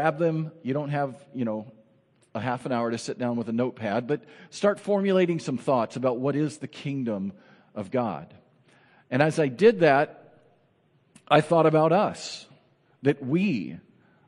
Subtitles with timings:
[0.00, 0.52] grab them.
[0.62, 1.66] You don't have, you know,
[2.32, 5.96] a half an hour to sit down with a notepad, but start formulating some thoughts
[5.96, 7.32] about what is the kingdom
[7.74, 8.32] of God.
[9.10, 10.34] And as I did that,
[11.26, 12.46] I thought about us,
[13.02, 13.76] that we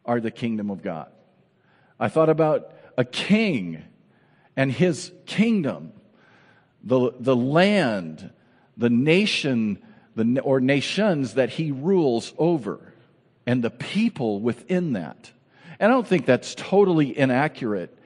[0.04, 1.06] are the kingdom of God.
[2.00, 3.84] I thought about a king
[4.56, 5.92] and his kingdom,
[6.82, 8.32] the, the land,
[8.76, 9.80] the nation,
[10.16, 12.92] the, or nations that he rules over,
[13.46, 15.30] and the people within that.
[15.80, 17.96] And I don't think that's totally inaccurate.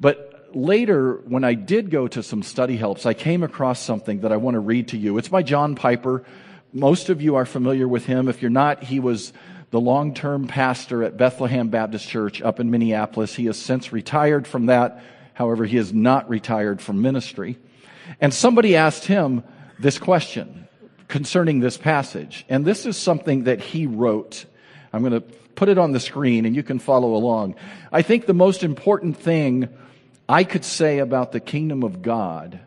[0.00, 4.32] But later, when I did go to some study helps, I came across something that
[4.32, 5.16] I want to read to you.
[5.16, 6.24] It's by John Piper.
[6.72, 8.28] Most of you are familiar with him.
[8.28, 9.32] If you're not, he was
[9.70, 13.36] the long term pastor at Bethlehem Baptist Church up in Minneapolis.
[13.36, 15.00] He has since retired from that.
[15.34, 17.58] However, he is not retired from ministry.
[18.20, 19.44] And somebody asked him
[19.78, 20.66] this question
[21.06, 22.44] concerning this passage.
[22.48, 24.46] And this is something that he wrote.
[24.92, 27.54] I'm going to put it on the screen and you can follow along.
[27.92, 29.68] I think the most important thing
[30.28, 32.60] I could say about the kingdom of God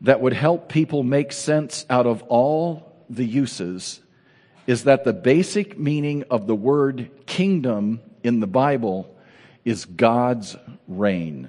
[0.00, 4.00] that would help people make sense out of all the uses
[4.66, 9.14] is that the basic meaning of the word kingdom in the Bible
[9.64, 10.56] is God's
[10.86, 11.48] reign.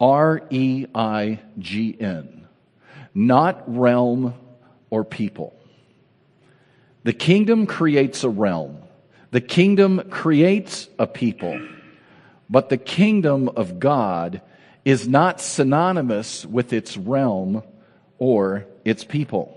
[0.00, 2.46] R E I G N.
[3.14, 4.34] Not realm
[4.88, 5.54] or people.
[7.02, 8.78] The kingdom creates a realm.
[9.30, 11.60] The kingdom creates a people,
[12.48, 14.42] but the kingdom of God
[14.84, 17.62] is not synonymous with its realm
[18.18, 19.56] or its people.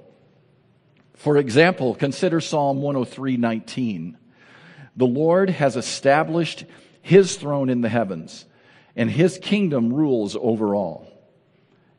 [1.15, 4.17] For example, consider Psalm 103:19.
[4.95, 6.65] The Lord has established
[7.01, 8.45] his throne in the heavens,
[8.95, 11.07] and his kingdom rules over all.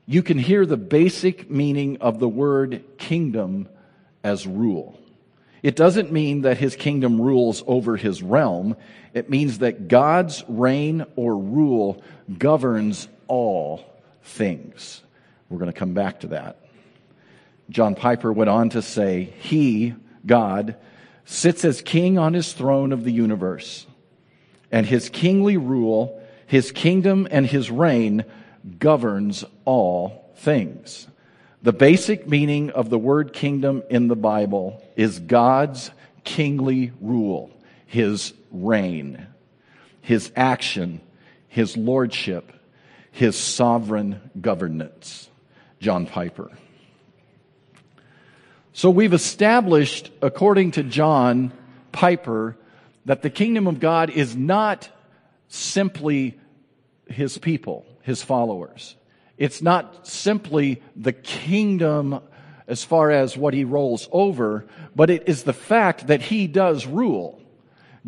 [0.07, 3.69] You can hear the basic meaning of the word kingdom
[4.23, 4.99] as rule.
[5.65, 8.77] It doesn't mean that his kingdom rules over his realm.
[9.15, 12.03] It means that God's reign or rule
[12.39, 13.83] governs all
[14.23, 15.03] things.
[15.49, 16.61] We're going to come back to that.
[17.71, 19.95] John Piper went on to say, He,
[20.27, 20.77] God,
[21.25, 23.87] sits as king on his throne of the universe,
[24.71, 28.27] and his kingly rule, his kingdom, and his reign
[28.79, 31.09] governs all things.
[31.65, 35.91] The basic meaning of the word kingdom in the Bible is God's
[36.23, 37.51] kingly rule,
[37.87, 39.27] his reign,
[40.03, 41.01] his action,
[41.49, 42.53] his lordship,
[43.11, 45.31] his sovereign governance.
[45.81, 46.51] John Piper.
[48.75, 51.51] So we've established, according to John
[51.93, 52.59] Piper,
[53.07, 54.91] that the kingdom of God is not
[55.49, 56.39] simply
[57.09, 58.97] his people, his followers.
[59.37, 62.21] It's not simply the kingdom
[62.67, 66.87] as far as what he rolls over, but it is the fact that he does
[66.87, 67.41] rule.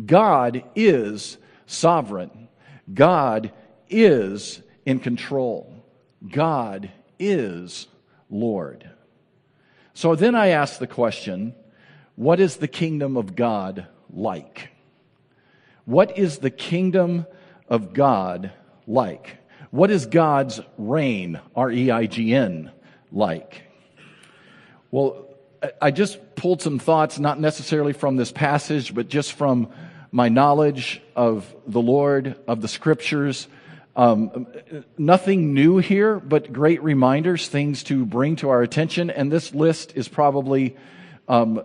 [0.03, 2.47] God is sovereign.
[2.91, 3.51] God
[3.89, 5.83] is in control.
[6.27, 7.87] God is
[8.29, 8.89] Lord.
[9.93, 11.55] So then I ask the question
[12.15, 14.69] what is the kingdom of God like?
[15.85, 17.25] What is the kingdom
[17.69, 18.51] of God
[18.87, 19.37] like?
[19.71, 22.71] What is God's reign, R E I G N,
[23.11, 23.63] like?
[24.91, 25.25] Well,
[25.81, 29.69] I just pulled some thoughts, not necessarily from this passage, but just from
[30.11, 33.47] my knowledge of the Lord, of the scriptures.
[33.95, 34.47] Um,
[34.97, 39.09] nothing new here, but great reminders, things to bring to our attention.
[39.09, 40.77] And this list is probably,
[41.27, 41.63] um,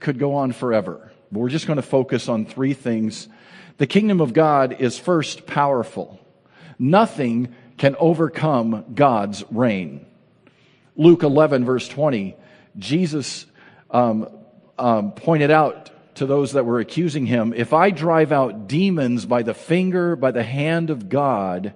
[0.00, 1.12] could go on forever.
[1.30, 3.28] But we're just going to focus on three things.
[3.76, 6.18] The kingdom of God is first powerful.
[6.78, 10.06] Nothing can overcome God's reign.
[10.96, 12.36] Luke 11, verse 20,
[12.78, 13.46] Jesus
[13.90, 14.28] um,
[14.78, 19.42] um, pointed out to those that were accusing him if I drive out demons by
[19.42, 21.74] the finger, by the hand of God,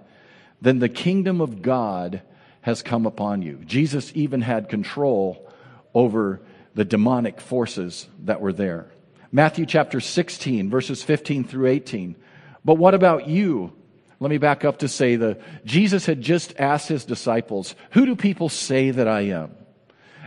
[0.60, 2.22] then the kingdom of God
[2.60, 3.56] has come upon you.
[3.64, 5.48] Jesus even had control
[5.94, 6.40] over
[6.74, 8.86] the demonic forces that were there.
[9.32, 12.16] Matthew chapter 16, verses 15 through 18.
[12.64, 13.72] But what about you?
[14.20, 18.16] Let me back up to say that Jesus had just asked his disciples, Who do
[18.16, 19.54] people say that I am?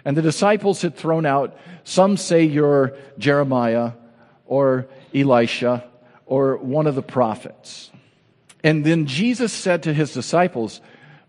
[0.06, 3.94] And the disciples had thrown out, Some say you're Jeremiah
[4.46, 5.84] or Elisha
[6.26, 7.92] or one of the prophets.
[8.64, 10.80] And then Jesus said to his disciples,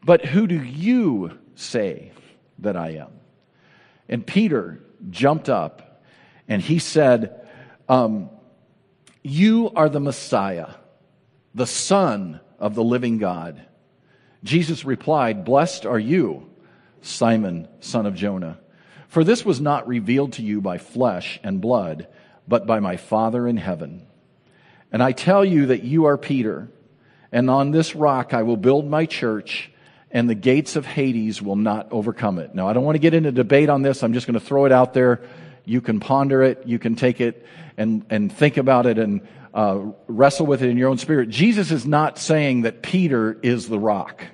[0.05, 2.13] But who do you say
[2.61, 3.11] that I am?
[4.09, 4.81] And Peter
[5.11, 6.05] jumped up
[6.47, 7.41] and he said,
[7.89, 8.31] um,
[9.23, 10.69] You are the Messiah,
[11.55, 13.61] the Son of the living God.
[14.45, 16.49] Jesus replied, Blessed are you,
[17.03, 18.59] Simon, son of Jonah,
[19.09, 22.07] for this was not revealed to you by flesh and blood,
[22.47, 24.07] but by my Father in heaven.
[24.93, 26.71] And I tell you that you are Peter,
[27.33, 29.71] and on this rock I will build my church,
[30.13, 32.55] and the gates of Hades will not overcome it.
[32.55, 34.05] Now, I don't want to get into debate on this.
[34.05, 35.23] I'm just going to throw it out there.
[35.65, 36.63] You can ponder it.
[36.65, 37.45] You can take it
[37.77, 41.29] and, and think about it and uh, wrestle with it in your own spirit.
[41.29, 44.25] Jesus is not saying that Peter is the rock.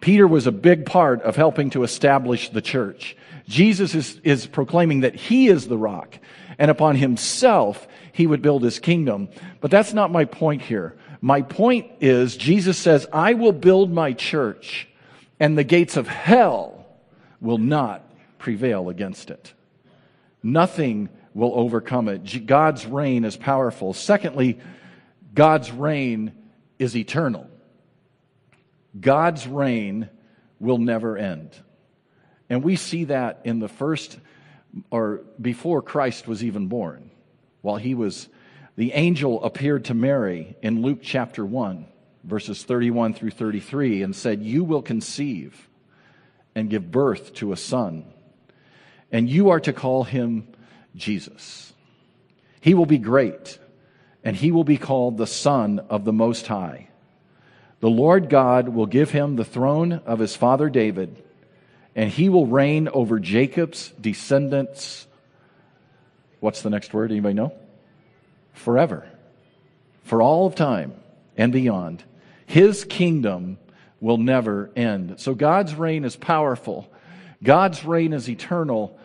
[0.00, 3.16] Peter was a big part of helping to establish the church.
[3.46, 6.18] Jesus is, is proclaiming that he is the rock,
[6.58, 9.28] and upon himself he would build his kingdom.
[9.60, 10.96] But that's not my point here.
[11.20, 14.88] My point is, Jesus says, I will build my church,
[15.40, 16.86] and the gates of hell
[17.40, 18.04] will not
[18.38, 19.52] prevail against it.
[20.42, 22.46] Nothing will overcome it.
[22.46, 23.94] God's reign is powerful.
[23.94, 24.58] Secondly,
[25.32, 26.32] God's reign
[26.80, 27.48] is eternal.
[28.98, 30.08] God's reign
[30.58, 31.50] will never end.
[32.50, 34.18] And we see that in the first,
[34.90, 37.08] or before Christ was even born,
[37.62, 38.28] while he was,
[38.74, 41.86] the angel appeared to Mary in Luke chapter 1,
[42.24, 45.68] verses 31 through 33, and said, You will conceive
[46.56, 48.06] and give birth to a son,
[49.12, 50.47] and you are to call him
[50.94, 51.72] Jesus.
[52.60, 53.58] He will be great,
[54.24, 56.88] and he will be called the Son of the Most High.
[57.80, 61.22] The Lord God will give him the throne of his father David
[61.98, 65.04] and he will reign over Jacob's descendants.
[66.38, 67.10] What's the next word?
[67.10, 67.52] Anybody know?
[68.52, 69.08] Forever.
[70.04, 70.94] For all of time
[71.36, 72.04] and beyond.
[72.46, 73.58] His kingdom
[74.00, 75.18] will never end.
[75.18, 76.88] So God's reign is powerful.
[77.42, 78.96] God's reign is eternal.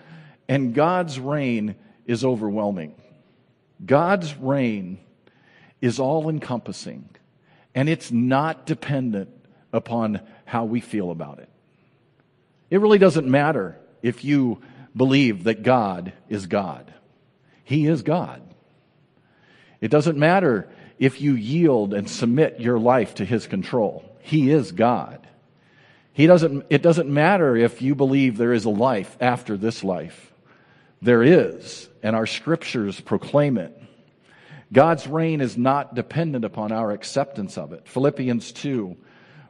[0.48, 1.76] And God's reign
[2.06, 2.96] is overwhelming.
[3.86, 5.00] God's reign
[5.82, 7.10] is all encompassing.
[7.76, 9.30] And it's not dependent
[9.72, 11.50] upon how we feel about it.
[12.70, 14.62] It really doesn't matter if you
[14.96, 16.94] believe that God is God.
[17.64, 18.42] He is God.
[19.82, 20.70] It doesn't matter
[21.00, 24.04] if you yield and submit your life to His control.
[24.22, 25.28] He is God.
[26.14, 30.33] He doesn't, it doesn't matter if you believe there is a life after this life.
[31.04, 33.78] There is, and our scriptures proclaim it.
[34.72, 37.86] God's reign is not dependent upon our acceptance of it.
[37.90, 38.96] Philippians 2,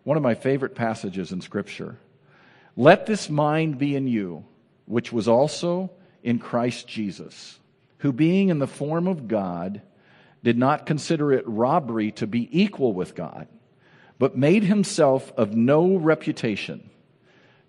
[0.04, 2.00] one of my favorite passages in scripture.
[2.76, 4.46] Let this mind be in you,
[4.86, 5.92] which was also
[6.24, 7.60] in Christ Jesus,
[8.00, 9.84] who being in the form of God,
[10.44, 13.48] did not consider it robbery to be equal with God,
[14.18, 16.90] but made himself of no reputation,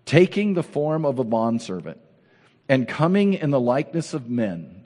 [0.07, 2.01] taking the form of a bondservant,
[2.69, 4.85] and coming in the likeness of men,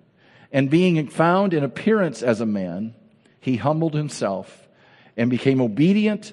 [0.53, 2.95] and being found in appearance as a man,
[3.41, 4.69] he humbled himself
[5.17, 6.33] and became obedient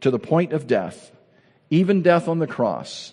[0.00, 1.10] to the point of death,
[1.70, 3.12] even death on the cross.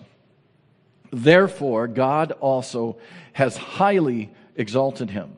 [1.11, 2.97] Therefore, God also
[3.33, 5.37] has highly exalted him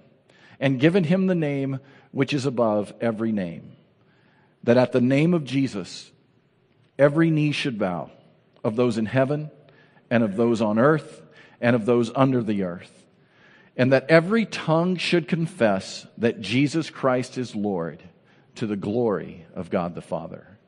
[0.59, 1.79] and given him the name
[2.11, 3.73] which is above every name,
[4.63, 6.11] that at the name of Jesus,
[6.97, 8.09] every knee should bow
[8.63, 9.51] of those in heaven
[10.09, 11.21] and of those on earth
[11.65, 13.07] and of those under the earth,
[13.75, 18.03] and that every tongue should confess that Jesus Christ is Lord
[18.53, 20.59] to the glory of God the Father.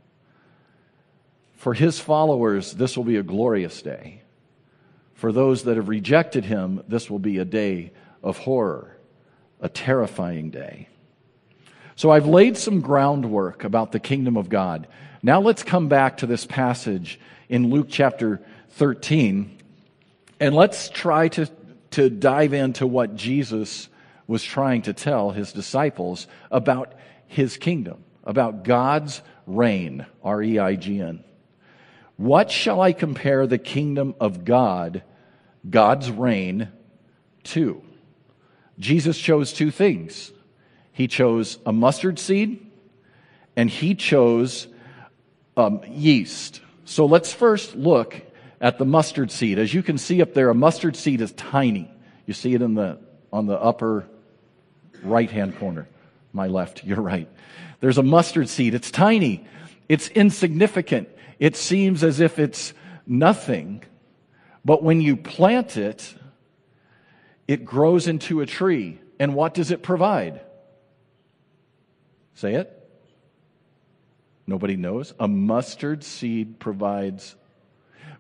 [1.53, 4.23] For his followers, this will be a glorious day.
[5.13, 7.91] For those that have rejected him, this will be a day
[8.23, 8.97] of horror,
[9.61, 10.88] a terrifying day.
[11.95, 14.88] So I've laid some groundwork about the kingdom of God.
[15.21, 19.56] Now let's come back to this passage in Luke chapter 13
[20.39, 21.49] and let's try to,
[21.91, 23.89] to dive into what Jesus
[24.27, 26.94] was trying to tell his disciples about
[27.27, 31.23] his kingdom, about God's reign, R E I G N.
[32.17, 35.03] What shall I compare the kingdom of God,
[35.69, 36.69] God's reign,
[37.45, 37.81] to?
[38.79, 40.31] Jesus chose two things.
[40.91, 42.71] He chose a mustard seed
[43.56, 44.67] and he chose
[45.56, 46.61] um, yeast.
[46.85, 48.21] So let's first look
[48.59, 49.59] at the mustard seed.
[49.59, 51.92] As you can see up there, a mustard seed is tiny.
[52.26, 52.99] You see it in the,
[53.31, 54.07] on the upper
[55.04, 55.87] right hand corner.
[56.33, 57.30] My left, your right.
[57.80, 58.73] There's a mustard seed.
[58.73, 59.45] It's tiny.
[59.87, 61.09] It's insignificant.
[61.40, 62.73] It seems as if it's
[63.06, 63.83] nothing.
[64.66, 66.14] But when you plant it,
[67.47, 68.99] it grows into a tree.
[69.19, 70.42] And what does it provide?
[72.35, 72.73] Say it.
[74.45, 75.14] Nobody knows.
[75.19, 77.35] A mustard seed provides.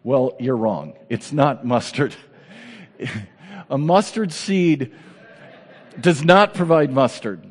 [0.07, 0.93] Well, you're wrong.
[1.09, 2.15] It's not mustard.
[3.69, 4.93] a mustard seed
[5.99, 7.43] does not provide mustard.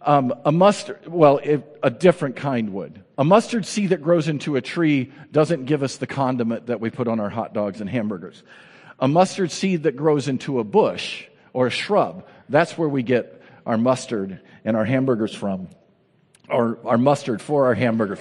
[0.00, 3.02] Um, a mustard, well, if, a different kind would.
[3.18, 6.90] A mustard seed that grows into a tree doesn't give us the condiment that we
[6.90, 8.44] put on our hot dogs and hamburgers.
[9.00, 13.42] A mustard seed that grows into a bush or a shrub, that's where we get
[13.66, 15.66] our mustard and our hamburgers from.
[16.48, 18.20] or our mustard for our hamburgers.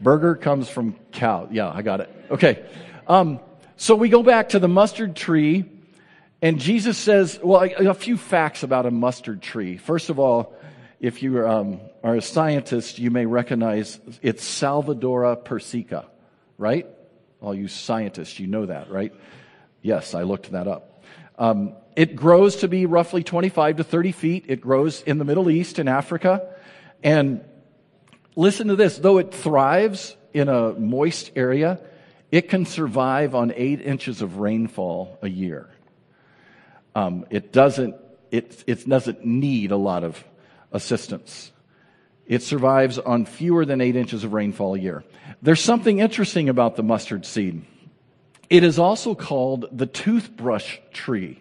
[0.00, 1.48] Burger comes from cow.
[1.50, 2.10] Yeah, I got it.
[2.30, 2.64] Okay.
[3.06, 3.40] Um,
[3.76, 5.64] so we go back to the mustard tree,
[6.42, 9.76] and Jesus says, well, a, a few facts about a mustard tree.
[9.76, 10.54] First of all,
[11.00, 16.06] if you um, are a scientist, you may recognize it's Salvadora persica,
[16.56, 16.86] right?
[17.40, 19.14] All you scientists, you know that, right?
[19.80, 21.04] Yes, I looked that up.
[21.38, 24.44] Um, it grows to be roughly 25 to 30 feet.
[24.48, 26.48] It grows in the Middle East and Africa.
[27.02, 27.44] And
[28.38, 31.80] listen to this though it thrives in a moist area,
[32.30, 35.68] it can survive on eight inches of rainfall a year.
[36.94, 37.96] Um, it doesn't
[38.30, 40.22] it, it doesn't need a lot of
[40.72, 41.52] assistance.
[42.26, 45.02] It survives on fewer than eight inches of rainfall a year.
[45.40, 47.64] There's something interesting about the mustard seed.
[48.50, 51.40] It is also called the toothbrush tree.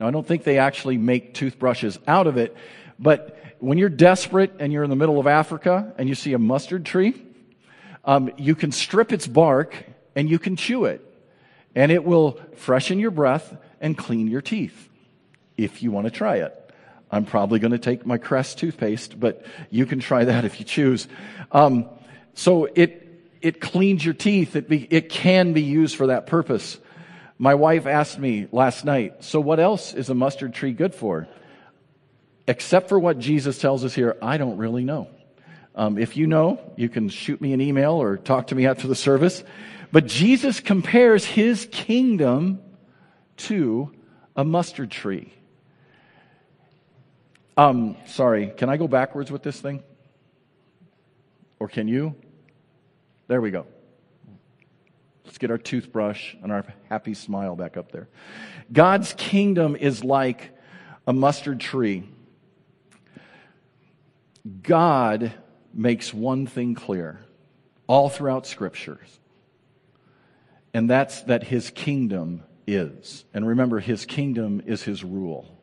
[0.00, 2.56] Now, I don't think they actually make toothbrushes out of it,
[2.98, 6.38] but when you're desperate and you're in the middle of Africa and you see a
[6.38, 7.14] mustard tree,
[8.04, 9.74] um, you can strip its bark
[10.14, 11.02] and you can chew it.
[11.74, 14.88] And it will freshen your breath and clean your teeth
[15.56, 16.62] if you want to try it.
[17.10, 20.64] I'm probably going to take my Crest toothpaste, but you can try that if you
[20.64, 21.06] choose.
[21.52, 21.88] Um,
[22.34, 23.02] so it
[23.42, 24.56] it cleans your teeth.
[24.56, 26.78] It be, it can be used for that purpose.
[27.38, 31.28] My wife asked me last night, so what else is a mustard tree good for?
[32.48, 35.08] Except for what Jesus tells us here, I don't really know.
[35.74, 38.88] Um, if you know, you can shoot me an email or talk to me after
[38.88, 39.44] the service.
[39.92, 42.60] But Jesus compares his kingdom
[43.38, 43.92] to
[44.34, 45.32] a mustard tree.
[47.56, 49.82] Um, sorry, can I go backwards with this thing?
[51.58, 52.14] Or can you?
[53.28, 53.66] There we go.
[55.24, 58.08] Let's get our toothbrush and our happy smile back up there.
[58.72, 60.56] God's kingdom is like
[61.06, 62.08] a mustard tree.
[64.62, 65.32] God
[65.72, 67.20] makes one thing clear
[67.86, 69.18] all throughout scriptures,
[70.74, 73.24] and that's that his kingdom is.
[73.32, 75.58] And remember, his kingdom is his rule.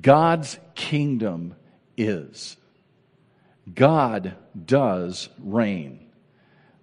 [0.00, 1.54] God's kingdom
[1.96, 2.56] is.
[3.72, 4.34] God
[4.64, 6.06] does reign.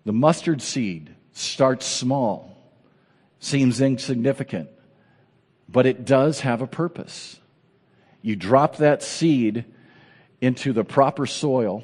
[0.05, 2.57] The mustard seed starts small,
[3.39, 4.69] seems insignificant,
[5.69, 7.39] but it does have a purpose.
[8.21, 9.65] You drop that seed
[10.41, 11.83] into the proper soil,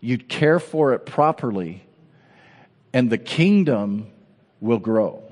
[0.00, 1.84] you'd care for it properly,
[2.92, 4.10] and the kingdom
[4.60, 5.22] will grow.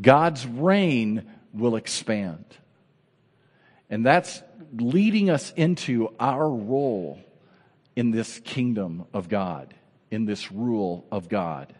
[0.00, 2.44] God's reign will expand.
[3.88, 4.42] And that's
[4.74, 7.18] leading us into our role
[7.94, 9.72] in this kingdom of God,
[10.10, 11.74] in this rule of God.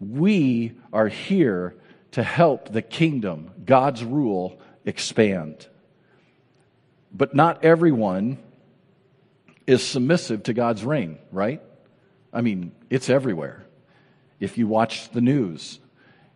[0.00, 1.76] We are here
[2.12, 5.66] to help the kingdom, God's rule, expand.
[7.12, 8.38] But not everyone
[9.66, 11.62] is submissive to God's reign, right?
[12.32, 13.64] I mean, it's everywhere.
[14.38, 15.78] If you watch the news,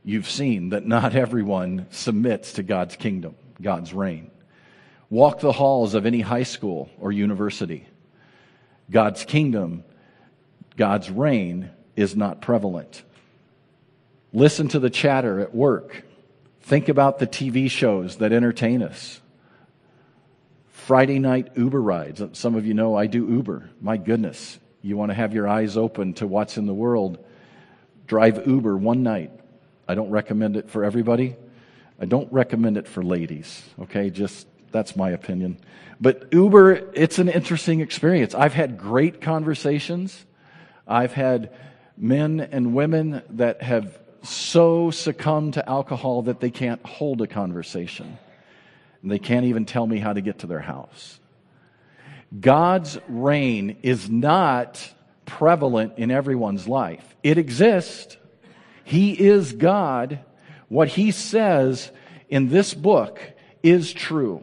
[0.04, 4.30] you've seen that not everyone submits to God's kingdom, God's reign.
[5.10, 7.86] Walk the halls of any high school or university.
[8.90, 9.84] God's kingdom,
[10.76, 13.02] God's reign is not prevalent.
[14.32, 16.04] Listen to the chatter at work.
[16.62, 19.20] Think about the TV shows that entertain us.
[20.84, 22.22] Friday night Uber rides.
[22.34, 23.70] Some of you know I do Uber.
[23.80, 24.58] My goodness.
[24.82, 27.24] You want to have your eyes open to what's in the world.
[28.06, 29.30] Drive Uber one night.
[29.88, 31.36] I don't recommend it for everybody.
[31.98, 34.10] I don't recommend it for ladies, okay?
[34.10, 35.56] Just that's my opinion.
[36.02, 38.34] But Uber, it's an interesting experience.
[38.34, 40.26] I've had great conversations.
[40.86, 41.54] I've had
[41.96, 48.18] men and women that have so succumbed to alcohol that they can't hold a conversation.
[49.04, 51.20] And they can't even tell me how to get to their house.
[52.40, 54.94] God's reign is not
[55.26, 57.14] prevalent in everyone's life.
[57.22, 58.16] It exists.
[58.82, 60.20] He is God.
[60.68, 61.90] What he says
[62.30, 63.20] in this book
[63.62, 64.42] is true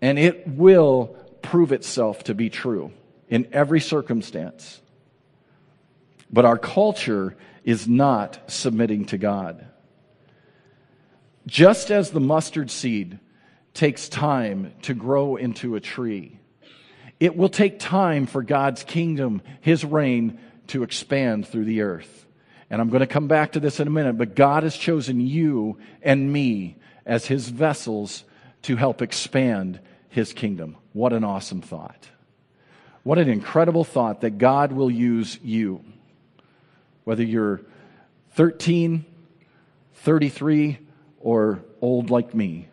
[0.00, 2.90] and it will prove itself to be true
[3.28, 4.80] in every circumstance.
[6.32, 9.66] But our culture is not submitting to God.
[11.46, 13.18] Just as the mustard seed
[13.78, 16.38] takes time to grow into a tree,
[17.18, 22.26] it will take time for God's kingdom, His reign, to expand through the earth.
[22.70, 25.20] And I'm going to come back to this in a minute, but God has chosen
[25.20, 28.24] you and me as His vessels
[28.62, 30.76] to help expand his kingdom.
[30.92, 32.08] What an awesome thought.
[33.02, 35.84] What an incredible thought that God will use you.
[37.04, 37.62] Whether you're
[38.32, 39.04] 13,
[39.94, 40.78] 33,
[41.20, 42.68] or old like me.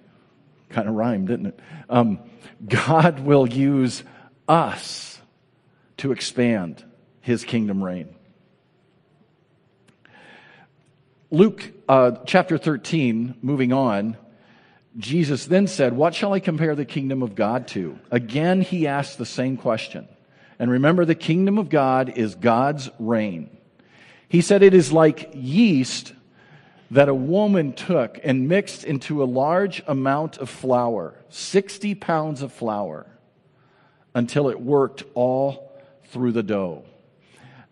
[0.75, 1.59] Kind of rhymed, didn't it?
[1.89, 2.19] Um,
[2.67, 4.03] God will use
[4.45, 5.21] us
[5.95, 6.83] to expand
[7.21, 8.13] his kingdom reign.
[11.31, 14.17] Luke uh, chapter 13, moving on,
[14.97, 17.97] Jesus then said, What shall I compare the kingdom of God to?
[18.11, 20.09] Again, he asked the same question.
[20.59, 23.49] And remember, the kingdom of God is God's reign.
[24.27, 26.11] He said it is like yeast
[26.91, 32.51] that a woman took and mixed into a large amount of flour, 60 pounds of
[32.53, 33.07] flour,
[34.13, 36.83] until it worked all through the dough.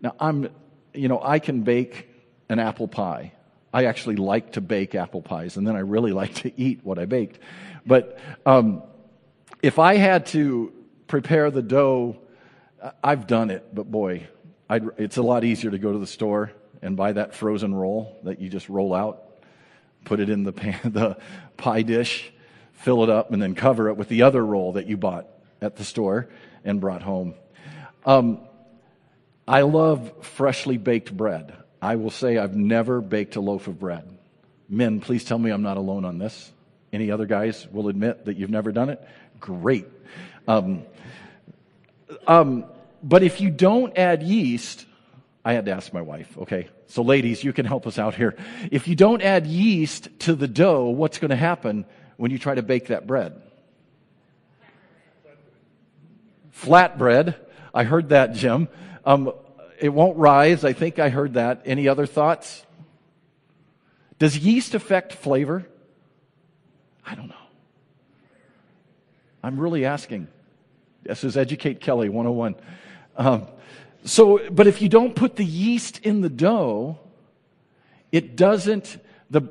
[0.00, 0.48] Now, I'm,
[0.92, 2.08] you know, I can bake
[2.48, 3.32] an apple pie.
[3.72, 6.98] I actually like to bake apple pies, and then I really like to eat what
[6.98, 7.38] I baked.
[7.86, 8.82] But um,
[9.62, 10.72] if I had to
[11.06, 12.18] prepare the dough,
[13.02, 14.26] I've done it, but boy,
[14.68, 16.52] I'd, it's a lot easier to go to the store
[16.84, 19.22] and buy that frozen roll that you just roll out,
[20.04, 21.16] put it in the, pan, the
[21.56, 22.30] pie dish,
[22.74, 25.26] fill it up, and then cover it with the other roll that you bought
[25.62, 26.28] at the store
[26.62, 27.34] and brought home.
[28.04, 28.40] Um,
[29.48, 31.56] I love freshly baked bread.
[31.80, 34.08] I will say I've never baked a loaf of bread.
[34.68, 36.52] Men, please tell me I'm not alone on this.
[36.92, 39.02] Any other guys will admit that you've never done it?
[39.40, 39.86] Great.
[40.46, 40.82] Um,
[42.26, 42.66] um,
[43.02, 44.86] but if you don't add yeast,
[45.44, 46.68] I had to ask my wife, okay?
[46.86, 48.34] So, ladies, you can help us out here.
[48.70, 51.84] If you don't add yeast to the dough, what's going to happen
[52.16, 53.40] when you try to bake that bread?
[56.54, 57.34] Flatbread.
[57.74, 58.68] I heard that, Jim.
[59.04, 59.32] Um,
[59.78, 60.64] it won't rise.
[60.64, 61.62] I think I heard that.
[61.66, 62.64] Any other thoughts?
[64.18, 65.66] Does yeast affect flavor?
[67.04, 67.34] I don't know.
[69.42, 70.28] I'm really asking.
[71.02, 72.54] This is Educate Kelly 101.
[73.16, 73.46] Um,
[74.04, 76.98] so, but if you don't put the yeast in the dough,
[78.12, 78.98] it doesn't,
[79.30, 79.42] the,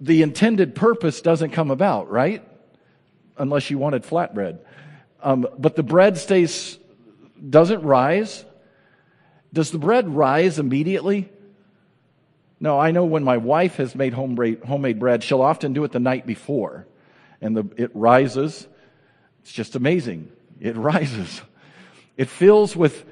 [0.00, 2.42] the intended purpose doesn't come about, right?
[3.36, 4.58] Unless you wanted flatbread.
[5.22, 6.78] Um, but the bread stays,
[7.48, 8.44] doesn't rise.
[9.52, 11.30] Does the bread rise immediately?
[12.58, 16.00] No, I know when my wife has made homemade bread, she'll often do it the
[16.00, 16.86] night before.
[17.42, 18.66] And the, it rises.
[19.42, 20.32] It's just amazing.
[20.58, 21.42] It rises.
[22.16, 23.04] It fills with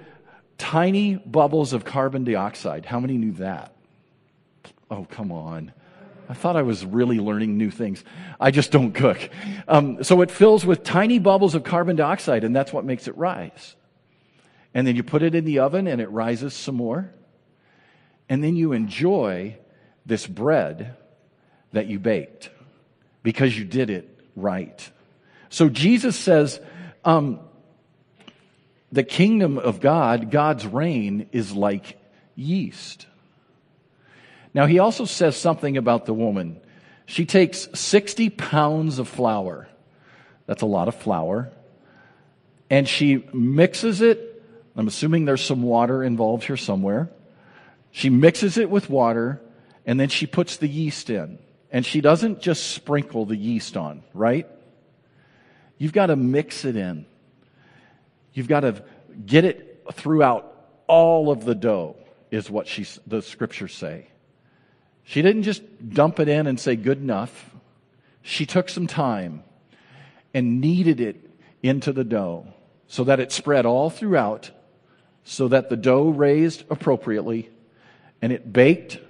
[0.58, 2.84] tiny bubbles of carbon dioxide.
[2.84, 3.72] How many knew that?
[4.90, 5.72] Oh, come on.
[6.28, 8.04] I thought I was really learning new things.
[8.38, 9.30] I just don't cook.
[9.66, 13.16] Um, so it fills with tiny bubbles of carbon dioxide, and that's what makes it
[13.16, 13.76] rise.
[14.74, 17.10] And then you put it in the oven, and it rises some more.
[18.28, 19.56] And then you enjoy
[20.04, 20.96] this bread
[21.72, 22.50] that you baked
[23.22, 24.90] because you did it right.
[25.48, 26.60] So Jesus says,
[27.04, 27.40] um,
[28.90, 31.98] the kingdom of God, God's reign, is like
[32.34, 33.06] yeast.
[34.54, 36.60] Now, he also says something about the woman.
[37.06, 39.68] She takes 60 pounds of flour.
[40.46, 41.50] That's a lot of flour.
[42.70, 44.42] And she mixes it.
[44.76, 47.10] I'm assuming there's some water involved here somewhere.
[47.90, 49.40] She mixes it with water,
[49.86, 51.38] and then she puts the yeast in.
[51.70, 54.46] And she doesn't just sprinkle the yeast on, right?
[55.76, 57.06] You've got to mix it in.
[58.38, 58.84] You've got to
[59.26, 60.54] get it throughout
[60.86, 61.96] all of the dough,
[62.30, 64.06] is what she, the scriptures say.
[65.02, 67.50] She didn't just dump it in and say, good enough.
[68.22, 69.42] She took some time
[70.32, 71.28] and kneaded it
[71.64, 72.46] into the dough
[72.86, 74.52] so that it spread all throughout,
[75.24, 77.50] so that the dough raised appropriately
[78.22, 79.00] and it baked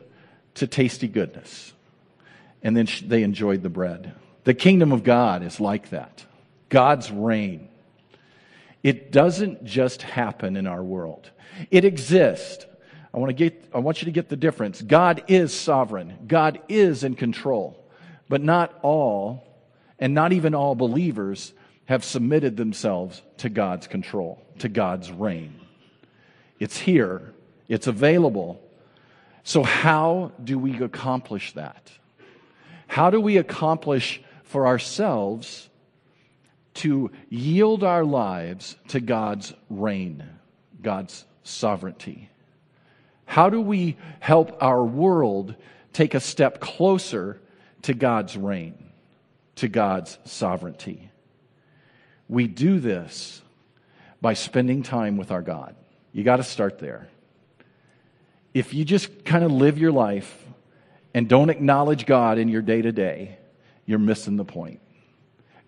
[0.55, 1.75] to tasty goodness.
[2.63, 4.15] And then they enjoyed the bread.
[4.45, 6.25] The kingdom of God is like that.
[6.71, 7.69] God's reign
[8.83, 11.31] it doesn't just happen in our world.
[11.71, 12.67] It exists.
[13.13, 14.81] I want to get, I want you to get the difference.
[14.83, 16.19] God is sovereign.
[16.27, 17.85] God is in control.
[18.29, 19.47] But not all,
[19.99, 21.53] and not even all believers
[21.87, 25.59] have submitted themselves to God's control, to God's reign.
[26.59, 27.33] It's here.
[27.69, 28.61] It's available.
[29.43, 31.91] So how do we accomplish that?
[32.87, 35.68] How do we accomplish for ourselves
[36.79, 40.25] to yield our lives to God's reign,
[40.81, 42.31] God's sovereignty?
[43.25, 45.55] How do we help our world
[45.93, 47.41] take a step closer
[47.83, 48.91] to God's reign,
[49.57, 51.11] to God's sovereignty?
[52.29, 53.43] We do this
[54.21, 55.75] by spending time with our God.
[56.13, 57.09] You got to start there.
[58.55, 60.45] If you just kind of live your life
[61.13, 63.39] and don't acknowledge God in your day to day,
[63.85, 64.81] you're missing the point.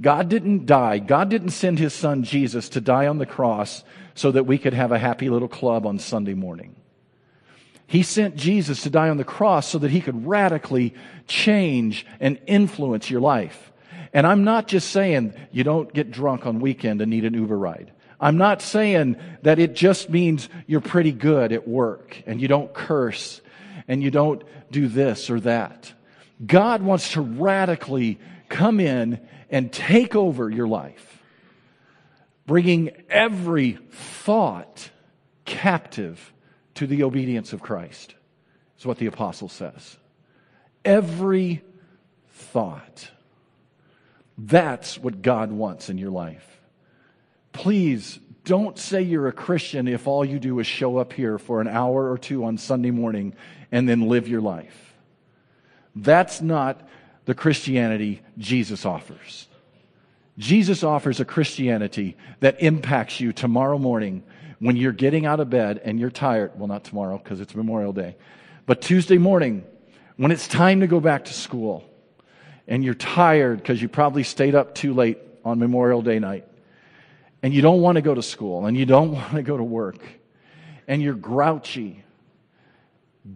[0.00, 0.98] God didn't die.
[0.98, 3.84] God didn't send his son Jesus to die on the cross
[4.14, 6.76] so that we could have a happy little club on Sunday morning.
[7.86, 10.94] He sent Jesus to die on the cross so that he could radically
[11.26, 13.72] change and influence your life.
[14.12, 17.58] And I'm not just saying you don't get drunk on weekend and need an Uber
[17.58, 17.92] ride.
[18.20, 22.72] I'm not saying that it just means you're pretty good at work and you don't
[22.72, 23.40] curse
[23.88, 25.92] and you don't do this or that.
[26.44, 31.22] God wants to radically come in and take over your life,
[32.46, 34.90] bringing every thought
[35.44, 36.32] captive
[36.74, 38.14] to the obedience of Christ,
[38.78, 39.96] is what the apostle says.
[40.84, 41.62] Every
[42.28, 43.10] thought.
[44.38, 46.60] That's what God wants in your life.
[47.52, 51.60] Please don't say you're a Christian if all you do is show up here for
[51.60, 53.34] an hour or two on Sunday morning
[53.70, 54.94] and then live your life.
[55.94, 56.88] That's not
[57.24, 59.48] the Christianity Jesus offers.
[60.38, 64.22] Jesus offers a Christianity that impacts you tomorrow morning
[64.58, 66.52] when you're getting out of bed and you're tired.
[66.56, 68.16] Well, not tomorrow because it's Memorial Day,
[68.66, 69.64] but Tuesday morning
[70.16, 71.84] when it's time to go back to school
[72.66, 76.46] and you're tired because you probably stayed up too late on Memorial Day night
[77.42, 79.64] and you don't want to go to school and you don't want to go to
[79.64, 80.02] work
[80.86, 82.02] and you're grouchy,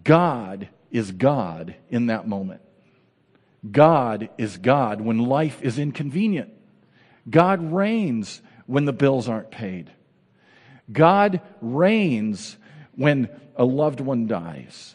[0.02, 2.60] God is God in that moment.
[3.70, 6.52] God is God when life is inconvenient.
[7.28, 9.90] God reigns when the bills aren't paid.
[10.92, 12.56] God reigns
[12.94, 14.94] when a loved one dies.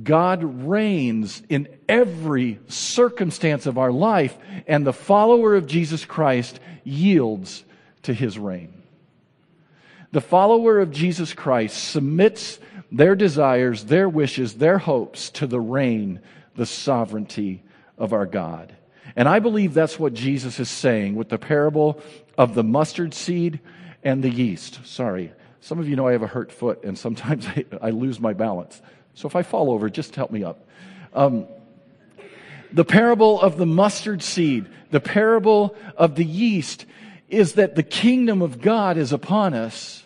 [0.00, 7.64] God reigns in every circumstance of our life, and the follower of Jesus Christ yields
[8.02, 8.72] to his reign.
[10.12, 12.58] The follower of Jesus Christ submits
[12.90, 16.20] their desires, their wishes, their hopes to the reign,
[16.58, 17.62] the sovereignty
[17.96, 18.76] of our God.
[19.16, 22.02] And I believe that's what Jesus is saying with the parable
[22.36, 23.60] of the mustard seed
[24.02, 24.84] and the yeast.
[24.84, 25.32] Sorry.
[25.60, 28.32] Some of you know I have a hurt foot, and sometimes I, I lose my
[28.32, 28.82] balance.
[29.14, 30.68] So if I fall over, just help me up.
[31.14, 31.46] Um,
[32.72, 36.84] the parable of the mustard seed, the parable of the yeast,
[37.28, 40.04] is that the kingdom of God is upon us,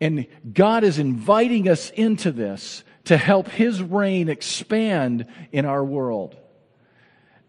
[0.00, 6.36] and God is inviting us into this to help His reign expand in our world.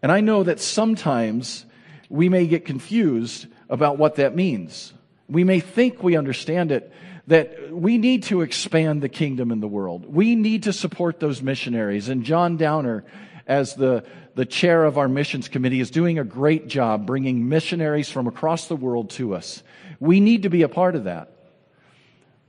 [0.02, 1.64] And I know that sometimes
[2.08, 4.92] we may get confused about what that means.
[5.28, 6.92] We may think we understand it,
[7.26, 10.04] that we need to expand the kingdom in the world.
[10.04, 12.08] We need to support those missionaries.
[12.08, 13.04] And John Downer,
[13.46, 18.10] as the, the chair of our missions committee, is doing a great job bringing missionaries
[18.10, 19.62] from across the world to us.
[20.00, 21.30] We need to be a part of that.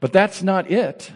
[0.02, 1.10] But that's not it.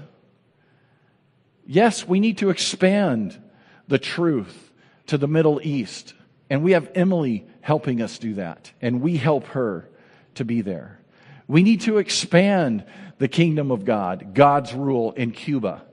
[1.71, 3.39] Yes, we need to expand
[3.87, 4.71] the truth
[5.05, 6.15] to the Middle East.
[6.49, 8.71] And we have Emily helping us do that.
[8.81, 9.87] And we help her
[10.33, 10.99] to be there.
[11.47, 12.85] We need to expand
[13.19, 15.83] the kingdom of God, God's rule in Cuba.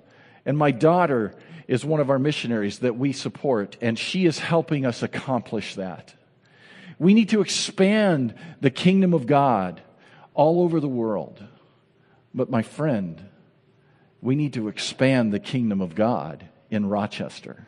[0.46, 1.34] And my daughter
[1.68, 6.14] is one of our missionaries that we support, and she is helping us accomplish that.
[6.98, 9.82] We need to expand the kingdom of God
[10.32, 11.44] all over the world.
[12.32, 13.22] But, my friend,
[14.20, 17.66] we need to expand the kingdom of God in Rochester.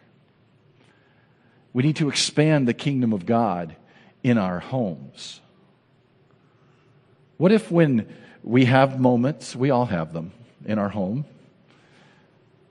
[1.73, 3.77] We need to expand the kingdom of God
[4.23, 5.41] in our homes.
[7.37, 10.33] What if, when we have moments, we all have them
[10.65, 11.25] in our home,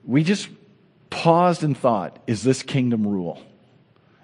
[0.04, 0.48] we just
[1.10, 3.42] paused and thought, is this kingdom rule?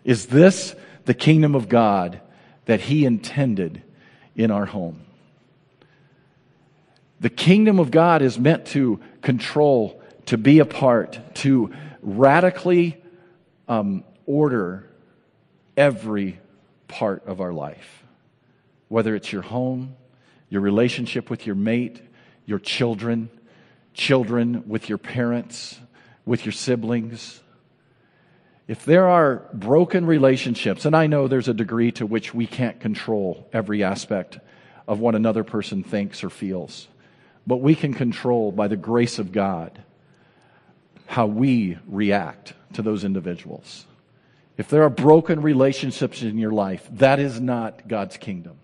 [0.05, 2.21] Is this the kingdom of God
[2.67, 3.83] that He intended
[4.37, 5.04] in our home?
[7.25, 13.03] The kingdom of God is meant to control, to be a part, to radically
[13.67, 14.91] um, order
[15.75, 16.39] every
[16.87, 18.05] part of our life.
[18.89, 19.97] Whether it's your home,
[20.51, 21.99] your relationship with your mate,
[22.45, 23.31] your children,
[23.95, 25.81] children with your parents,
[26.27, 27.41] with your siblings.
[28.69, 32.81] If there are broken relationships, and I know there's a degree to which we can't
[32.81, 34.41] control every aspect
[34.87, 36.87] of what another person thinks or feels,
[37.47, 39.83] but we can control by the grace of God
[41.07, 43.87] how we react to those individuals.
[44.57, 48.57] If there are broken relationships in your life, that is not God's kingdom.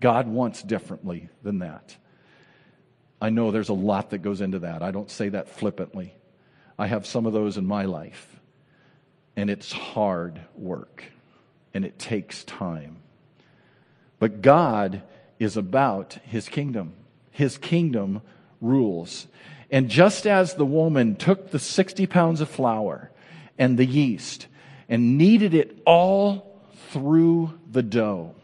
[0.00, 1.96] God wants differently than that.
[3.20, 4.82] I know there's a lot that goes into that.
[4.82, 6.14] I don't say that flippantly.
[6.78, 8.38] I have some of those in my life,
[9.36, 11.02] and it's hard work,
[11.72, 12.98] and it takes time.
[14.18, 15.02] But God
[15.38, 16.92] is about his kingdom.
[17.36, 18.22] His kingdom
[18.62, 19.26] rules.
[19.70, 23.10] And just as the woman took the 60 pounds of flour
[23.58, 24.46] and the yeast
[24.88, 26.58] and kneaded it all
[26.92, 28.34] through the dough,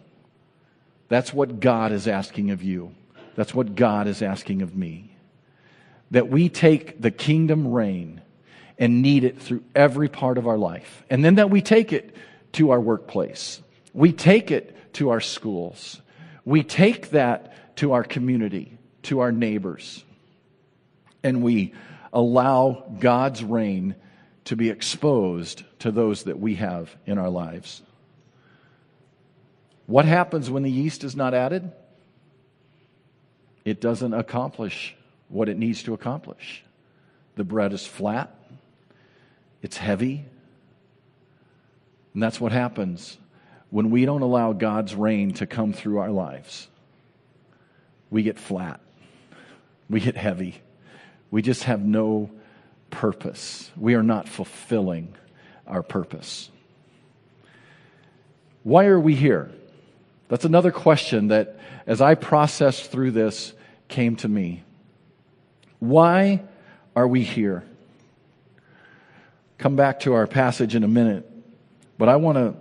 [1.08, 2.94] that's what God is asking of you.
[3.34, 5.16] That's what God is asking of me.
[6.10, 8.20] That we take the kingdom reign
[8.78, 11.02] and knead it through every part of our life.
[11.08, 12.14] And then that we take it
[12.52, 13.62] to our workplace.
[13.94, 16.02] We take it to our schools.
[16.44, 20.04] We take that to our community, to our neighbors,
[21.22, 21.74] and we
[22.12, 23.94] allow God's reign
[24.44, 27.82] to be exposed to those that we have in our lives.
[29.86, 31.72] What happens when the yeast is not added?
[33.64, 34.94] It doesn't accomplish
[35.28, 36.62] what it needs to accomplish.
[37.36, 38.34] The bread is flat,
[39.62, 40.24] it's heavy,
[42.14, 43.16] and that's what happens
[43.70, 46.68] when we don't allow God's reign to come through our lives.
[48.10, 48.80] We get flat,
[49.92, 50.60] we get heavy,
[51.30, 52.30] we just have no
[52.90, 53.70] purpose.
[53.76, 55.14] We are not fulfilling
[55.66, 56.50] our purpose.
[58.62, 59.50] Why are we here?
[60.28, 63.52] That's another question that, as I processed through this,
[63.88, 64.62] came to me.
[65.78, 66.42] Why
[66.96, 67.64] are we here?
[69.58, 71.30] Come back to our passage in a minute,
[71.98, 72.54] but I want to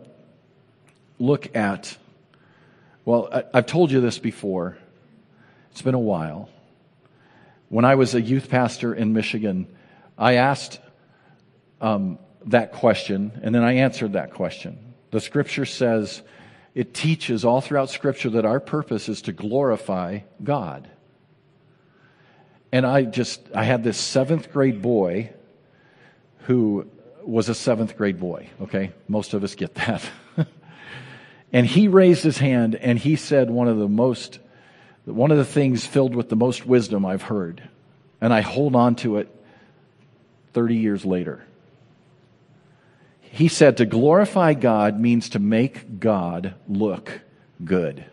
[1.19, 1.97] look at,
[3.05, 4.77] well, I, I've told you this before.
[5.71, 6.49] It's been a while.
[7.71, 9.65] When I was a youth pastor in Michigan,
[10.17, 10.81] I asked
[11.79, 14.93] um, that question, and then I answered that question.
[15.11, 16.21] The scripture says,
[16.75, 20.89] it teaches all throughout scripture that our purpose is to glorify God.
[22.73, 25.31] And I just, I had this seventh grade boy
[26.39, 26.89] who
[27.23, 28.91] was a seventh grade boy, okay?
[29.07, 30.03] Most of us get that.
[31.53, 34.39] and he raised his hand and he said one of the most,
[35.05, 37.67] one of the things filled with the most wisdom I've heard.
[38.19, 39.33] And I hold on to it
[40.53, 41.43] 30 years later.
[43.21, 47.21] He said to glorify God means to make God look
[47.63, 48.05] good.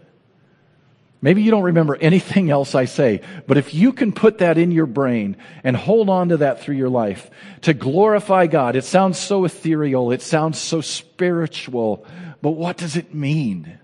[1.20, 4.70] Maybe you don't remember anything else I say, but if you can put that in
[4.70, 7.28] your brain and hold on to that through your life,
[7.62, 12.06] to glorify God, it sounds so ethereal, it sounds so spiritual,
[12.40, 13.80] but what does it mean?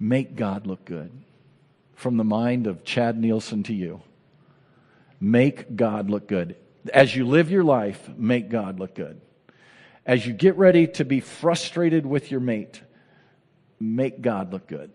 [0.00, 1.12] Make God look good.
[1.94, 4.02] From the mind of Chad Nielsen to you.
[5.20, 6.56] Make God look good.
[6.92, 9.20] As you live your life, make God look good.
[10.04, 12.80] As you get ready to be frustrated with your mate,
[13.78, 14.90] make God look good.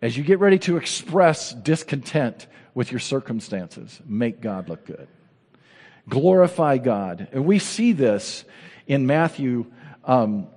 [0.00, 5.08] As you get ready to express discontent with your circumstances, make God look good.
[6.08, 7.28] Glorify God.
[7.32, 8.44] And we see this
[8.86, 9.66] in Matthew
[10.04, 10.48] um,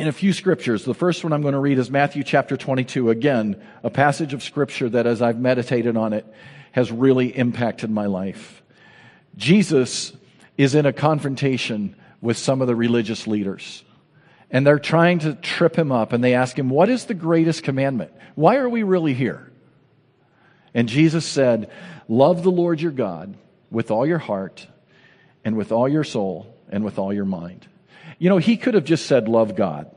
[0.00, 0.86] in a few scriptures.
[0.86, 3.10] The first one I'm going to read is Matthew chapter 22.
[3.10, 6.26] Again, a passage of scripture that as I've meditated on it
[6.72, 8.62] has really impacted my life.
[9.36, 10.14] Jesus
[10.56, 13.84] is in a confrontation with some of the religious leaders.
[14.50, 17.62] And they're trying to trip him up and they ask him, What is the greatest
[17.62, 18.10] commandment?
[18.36, 19.52] Why are we really here?
[20.72, 21.70] And Jesus said,
[22.08, 23.36] Love the Lord your God
[23.70, 24.66] with all your heart
[25.44, 27.66] and with all your soul and with all your mind.
[28.20, 29.90] You know, he could have just said, Love God.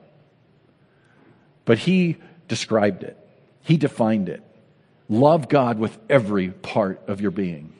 [1.66, 3.18] But he described it,
[3.62, 4.42] he defined it.
[5.10, 7.74] Love God with every part of your being.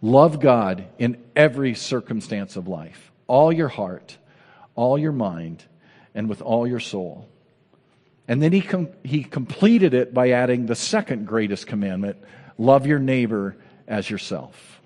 [0.00, 4.16] Love God in every circumstance of life all your heart,
[4.74, 5.62] all your mind,
[6.14, 7.28] and with all your soul.
[8.28, 12.16] And then he, com- he completed it by adding the second greatest commandment
[12.58, 14.81] love your neighbor as yourself.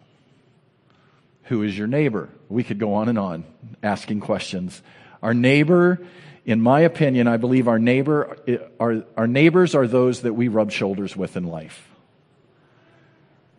[1.47, 2.29] Who is your neighbor?
[2.49, 3.45] We could go on and on
[3.83, 4.83] asking questions.
[5.23, 6.01] Our neighbor,
[6.45, 8.37] in my opinion, I believe our neighbor,
[8.79, 11.89] our, our neighbors are those that we rub shoulders with in life.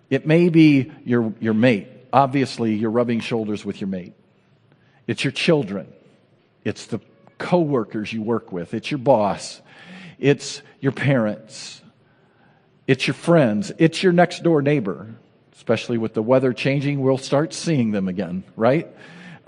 [0.09, 1.87] It may be your, your mate.
[2.13, 4.13] Obviously, you're rubbing shoulders with your mate.
[5.05, 5.91] It's your children.
[6.63, 6.99] It's the
[7.37, 8.73] coworkers you work with.
[8.73, 9.61] It's your boss.
[10.19, 11.81] It's your parents.
[12.87, 13.71] It's your friends.
[13.77, 15.15] It's your next door neighbor.
[15.57, 18.87] Especially with the weather changing, we'll start seeing them again, right?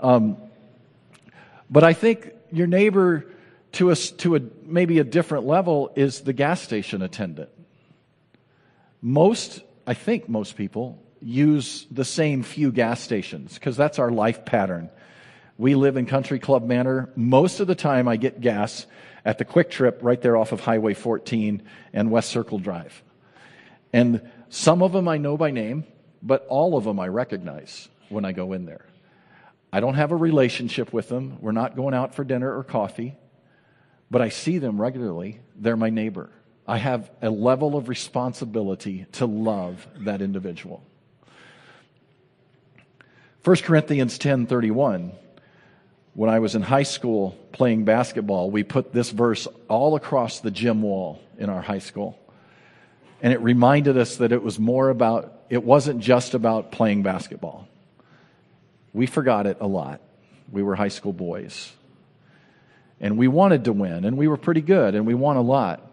[0.00, 0.36] Um,
[1.70, 3.26] but I think your neighbor
[3.72, 7.48] to a, to a maybe a different level is the gas station attendant.
[9.00, 14.44] Most, I think most people use the same few gas stations because that's our life
[14.44, 14.90] pattern.
[15.58, 17.08] We live in Country Club Manor.
[17.14, 18.84] Most of the time, I get gas
[19.24, 23.00] at the Kwik Trip right there off of Highway 14 and West Circle Drive.
[23.92, 25.84] And some of them I know by name,
[26.22, 28.84] but all of them I recognize when I go in there.
[29.72, 31.38] I don't have a relationship with them.
[31.40, 33.16] We're not going out for dinner or coffee,
[34.10, 35.40] but I see them regularly.
[35.56, 36.30] They're my neighbor.
[36.66, 40.82] I have a level of responsibility to love that individual.
[43.42, 45.12] 1 Corinthians 10:31
[46.14, 50.50] when I was in high school playing basketball, we put this verse all across the
[50.50, 52.18] gym wall in our high school.
[53.22, 57.68] And it reminded us that it was more about, it wasn't just about playing basketball.
[58.94, 60.00] We forgot it a lot.
[60.50, 61.72] We were high school boys.
[63.00, 65.90] And we wanted to win, and we were pretty good, and we won a lot.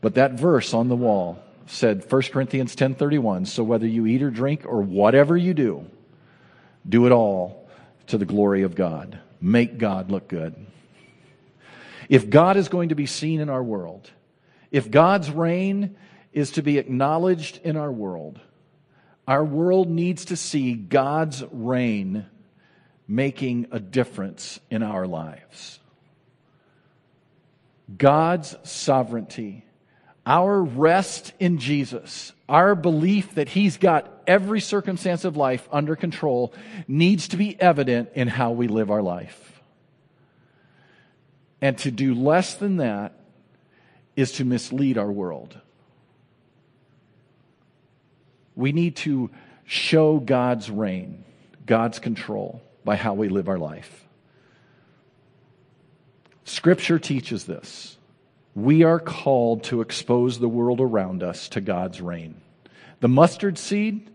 [0.00, 4.30] But that verse on the wall said 1 Corinthians 10:31, so whether you eat or
[4.30, 5.84] drink or whatever you do,
[6.88, 7.68] do it all
[8.08, 9.18] to the glory of God.
[9.40, 10.54] Make God look good.
[12.08, 14.10] If God is going to be seen in our world,
[14.70, 15.96] if God's reign
[16.32, 18.40] is to be acknowledged in our world,
[19.26, 22.26] our world needs to see God's reign
[23.06, 25.80] making a difference in our lives.
[27.96, 29.64] God's sovereignty,
[30.24, 36.54] our rest in Jesus, our belief that He's got every circumstance of life under control
[36.86, 39.60] needs to be evident in how we live our life.
[41.60, 43.14] And to do less than that
[44.16, 45.58] is to mislead our world.
[48.60, 49.30] We need to
[49.64, 51.24] show God's reign,
[51.64, 54.06] God's control by how we live our life.
[56.44, 57.96] Scripture teaches this.
[58.54, 62.38] We are called to expose the world around us to God's reign.
[63.00, 64.10] The mustard seed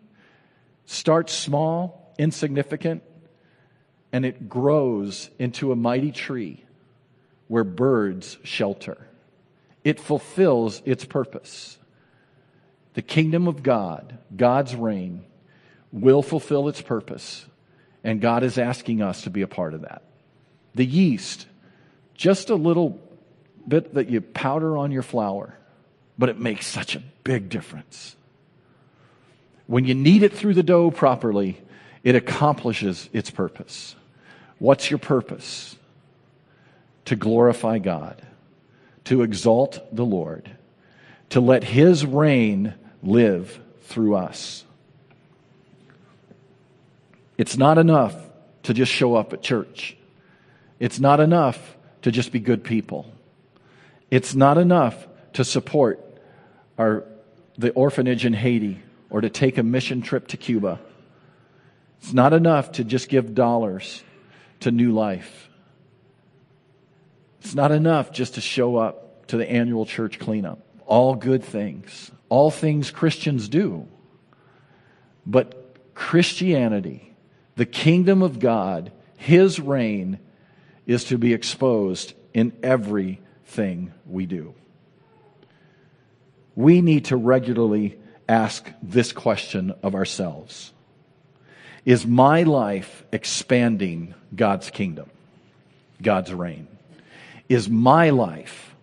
[0.86, 3.02] starts small, insignificant,
[4.12, 6.64] and it grows into a mighty tree
[7.48, 9.08] where birds shelter.
[9.84, 11.80] It fulfills its purpose.
[12.96, 15.26] The kingdom of God, God's reign,
[15.92, 17.46] will fulfill its purpose,
[18.04, 20.02] and God is asking us to be a part of that.
[20.74, 21.46] The yeast,
[22.16, 23.00] just a little
[23.68, 25.58] bit that you powder on your flour,
[26.18, 28.16] but it makes such a big difference.
[29.68, 31.62] When you knead it through the dough properly,
[32.04, 33.96] it accomplishes its purpose.
[34.58, 35.76] What's your purpose?
[37.06, 38.22] To glorify God,
[39.06, 40.50] to exalt the Lord,
[41.30, 44.64] to let His reign live through us.
[47.38, 48.16] It's not enough
[48.64, 49.98] to just show up at church.
[50.80, 53.12] It's not enough to just be good people.
[54.12, 56.04] It's not enough to support
[56.78, 57.04] our,
[57.58, 60.80] the orphanage in Haiti or to take a mission trip to Cuba.
[62.02, 64.04] It's not enough to just give dollars
[64.62, 65.50] to New Life.
[67.42, 70.65] It's not enough just to show up to the annual church cleanup.
[70.86, 73.88] All good things, all things Christians do.
[75.26, 77.14] But Christianity,
[77.56, 80.20] the kingdom of God, His reign,
[80.86, 84.54] is to be exposed in everything we do.
[86.56, 90.72] We need to regularly ask this question of ourselves
[91.86, 95.10] Is my life expanding God's kingdom,
[96.02, 96.68] God's reign?
[97.48, 98.75] Is my life,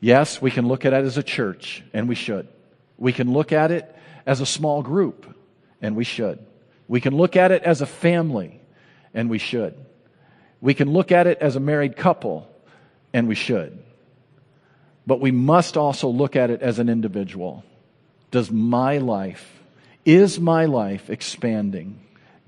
[0.00, 2.48] yes, we can look at it as a church, and we should.
[2.96, 3.94] We can look at it
[4.26, 5.26] as a small group,
[5.80, 6.44] and we should.
[6.88, 8.60] We can look at it as a family,
[9.14, 9.74] and we should.
[10.60, 12.48] We can look at it as a married couple,
[13.12, 13.78] and we should.
[15.06, 17.64] But we must also look at it as an individual.
[18.30, 19.62] Does my life,
[20.04, 22.00] is my life expanding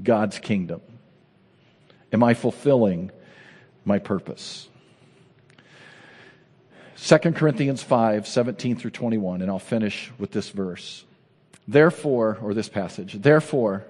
[0.03, 0.81] God's kingdom?
[2.13, 3.11] Am I fulfilling
[3.85, 4.69] my purpose?
[7.03, 11.05] 2 Corinthians 5, 17 through 21, and I'll finish with this verse.
[11.67, 13.87] Therefore, or this passage, therefore,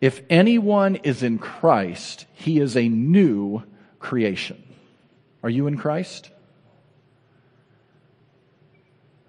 [0.00, 3.62] if anyone is in Christ, he is a new
[3.98, 4.62] creation.
[5.42, 6.30] Are you in Christ?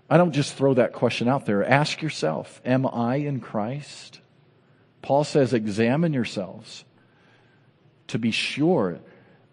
[0.09, 1.63] I don't just throw that question out there.
[1.63, 4.21] Ask yourself, am I in Christ?
[5.01, 6.85] Paul says, examine yourselves
[8.07, 8.99] to be sure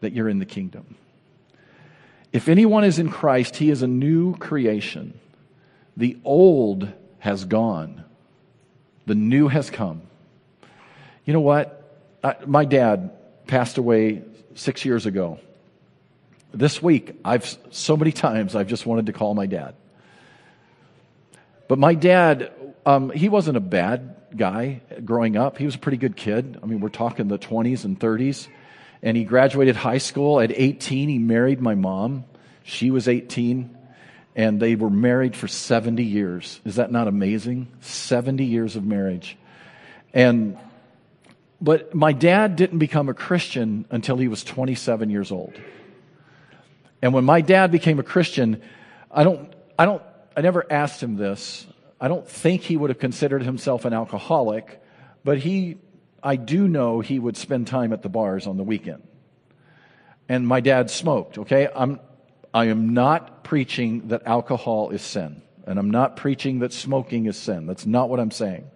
[0.01, 0.97] that you're in the kingdom.
[2.33, 5.19] If anyone is in Christ, he is a new creation.
[5.97, 6.89] The old
[7.19, 8.05] has gone,
[9.07, 10.03] the new has come.
[11.25, 11.77] You know what?
[12.23, 13.11] I, my dad
[13.47, 14.23] passed away
[14.55, 15.39] six years ago.
[16.53, 19.75] This week, I've so many times I've just wanted to call my dad.
[21.69, 22.53] But my dad,
[22.85, 25.59] um, he wasn't a bad guy growing up.
[25.59, 26.59] He was a pretty good kid.
[26.63, 28.49] I mean, we're talking the 20s and 30s.
[29.03, 31.09] And he graduated high school at 18.
[31.09, 32.25] He married my mom.
[32.63, 33.77] She was 18.
[34.37, 36.61] And they were married for 70 years.
[36.65, 37.69] Is that not amazing?
[37.81, 39.37] 70 years of marriage.
[40.13, 40.59] And,
[41.61, 45.55] but my dad didn't become a Christian until he was 27 years old.
[47.03, 48.63] And when my dad became a Christian,
[49.11, 50.03] I don't, I don't
[50.37, 51.67] I never asked him this.
[52.01, 54.83] I don't think he would have considered himself an alcoholic,
[55.25, 55.79] but he,
[56.23, 59.03] I do know he would spend time at the bars on the weekend.
[60.29, 61.69] And my dad smoked, okay?
[61.75, 61.99] I'm,
[62.55, 65.43] I am not preaching that alcohol is sin.
[65.67, 67.67] And I'm not preaching that smoking is sin.
[67.67, 68.71] That's not what I'm saying.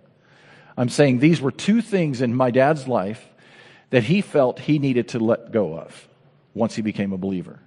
[0.76, 3.24] I'm saying these were two things in my dad's life
[3.90, 6.08] that he felt he needed to let go of
[6.54, 7.60] once he became a believer.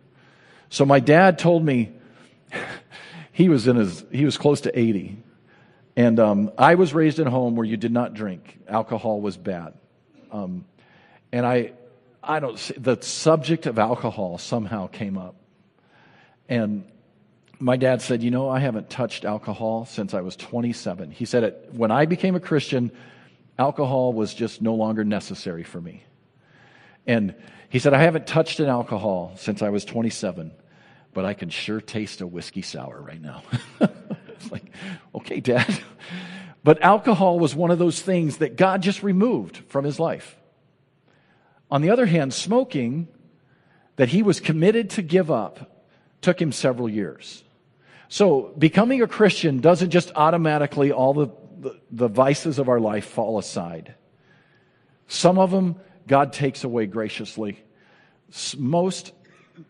[0.69, 1.93] So my dad told me,
[3.31, 5.17] he was in his, he was close to 80.
[5.97, 8.59] And um, I was raised in a home where you did not drink.
[8.67, 9.73] Alcohol was bad.
[10.31, 10.63] Um,
[11.31, 11.73] and I,
[12.21, 15.33] I don't see, the subject of alcohol somehow came up.
[16.47, 16.85] And
[17.57, 21.09] my dad said, You know, I haven't touched alcohol since I was 27.
[21.09, 22.91] He said, it, When I became a Christian,
[23.57, 26.03] alcohol was just no longer necessary for me.
[27.07, 27.33] And
[27.69, 30.51] he said, I haven't touched an alcohol since I was 27,
[31.15, 33.41] but I can sure taste a whiskey sour right now.
[34.41, 34.65] it's like,
[35.15, 35.79] okay, dad.
[36.63, 40.37] But alcohol was one of those things that God just removed from his life.
[41.71, 43.07] On the other hand, smoking,
[43.97, 45.85] that he was committed to give up,
[46.21, 47.43] took him several years.
[48.09, 51.27] So becoming a Christian doesn't just automatically all the,
[51.59, 53.95] the, the, vices of our life fall aside.
[55.07, 55.75] Some of them
[56.07, 57.63] God takes away graciously.
[58.57, 59.11] Most,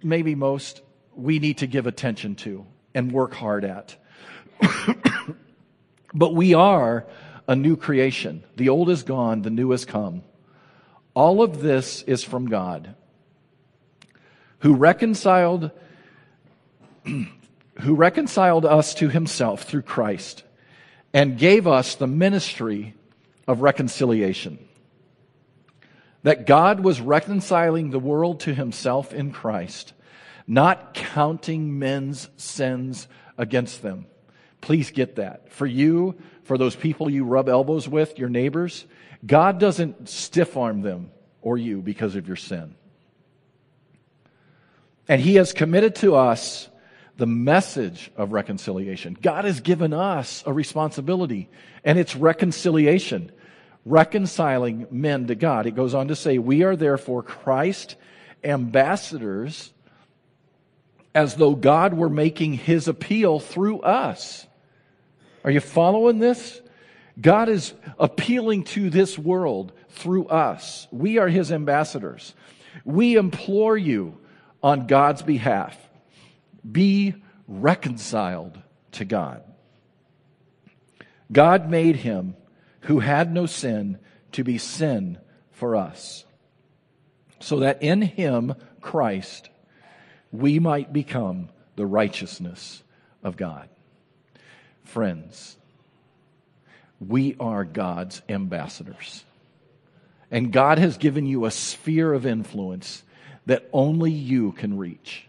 [0.04, 0.82] maybe most,
[1.16, 3.96] we need to give attention to and work hard at.
[6.14, 7.06] but we are
[7.48, 8.44] a new creation.
[8.56, 10.24] The old is gone, the new has come.
[11.14, 12.96] All of this is from God,
[14.60, 15.72] who reconciled
[17.82, 20.44] who reconciled us to himself through Christ
[21.14, 22.96] and gave us the ministry
[23.48, 24.60] of reconciliation.
[26.24, 29.94] That God was reconciling the world to himself in Christ,
[30.48, 34.08] not counting men's sins against them.
[34.68, 35.50] Please get that.
[35.54, 38.84] For you, for those people you rub elbows with, your neighbors,
[39.26, 41.10] God doesn't stiff arm them
[41.42, 42.76] or you because of your sin.
[45.08, 46.68] And He has committed to us
[47.16, 49.18] the message of reconciliation.
[49.22, 51.48] God has given us a responsibility,
[51.86, 53.32] and it's reconciliation,
[53.86, 55.66] reconciling men to God.
[55.66, 57.96] It goes on to say, We are therefore Christ
[58.44, 59.72] ambassadors,
[61.16, 64.44] as though God were making his appeal through us.
[65.48, 66.60] Are you following this?
[67.22, 70.90] God is appealing to this world through us.
[70.92, 72.36] We are his ambassadors.
[72.84, 74.18] We implore you
[74.62, 75.78] on God's behalf
[76.70, 77.16] be
[77.48, 78.60] reconciled
[78.92, 79.42] to God.
[81.32, 82.36] God made him
[82.82, 84.00] who had no sin
[84.34, 85.18] to be sin
[85.52, 86.26] for us,
[87.40, 89.50] so that in him, Christ,
[90.30, 92.84] we might become the righteousness
[93.24, 93.70] of God.
[94.88, 95.58] Friends,
[97.06, 99.26] we are God's ambassadors.
[100.32, 103.04] And God has given you a sphere of influence
[103.46, 105.26] that only you can reach.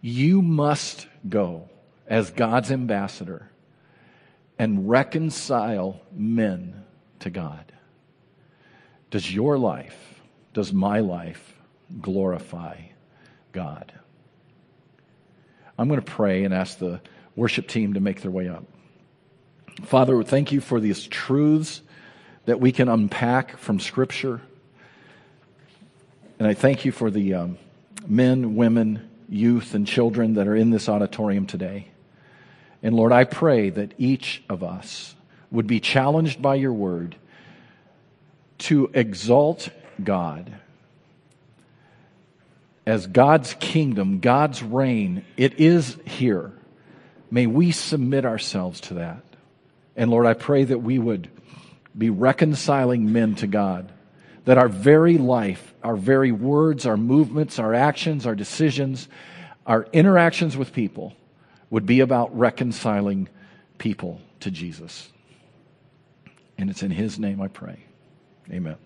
[0.00, 1.68] You must go
[2.08, 3.48] as God's ambassador
[4.58, 6.84] and reconcile men
[7.20, 7.72] to God.
[9.10, 10.20] Does your life,
[10.54, 11.54] does my life
[12.00, 12.80] glorify
[13.52, 13.92] God?
[15.78, 17.00] I'm going to pray and ask the
[17.36, 18.64] worship team to make their way up.
[19.84, 21.82] Father, thank you for these truths
[22.46, 24.40] that we can unpack from Scripture.
[26.38, 27.58] And I thank you for the um,
[28.06, 31.88] men, women, youth and children that are in this auditorium today.
[32.82, 35.14] And Lord, I pray that each of us
[35.50, 37.16] would be challenged by your word
[38.58, 39.68] to exalt
[40.02, 40.52] God
[42.86, 45.24] as God's kingdom, God's reign.
[45.36, 46.52] It is here.
[47.30, 49.22] May we submit ourselves to that.
[49.96, 51.28] And Lord, I pray that we would
[51.96, 53.92] be reconciling men to God
[54.46, 59.08] that our very life, our very words, our movements, our actions, our decisions,
[59.66, 61.14] our interactions with people
[61.68, 63.28] would be about reconciling
[63.78, 65.10] people to Jesus.
[66.56, 67.80] And it's in His name I pray.
[68.50, 68.76] Amen.